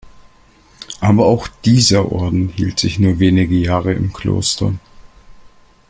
Aber 0.99 1.27
auch 1.27 1.47
dieser 1.47 2.11
Orden 2.11 2.47
hielt 2.49 2.79
sich 2.79 2.97
nur 2.97 3.19
wenige 3.19 3.53
Jahre 3.53 3.93
im 3.93 4.11
Kloster. 4.11 4.73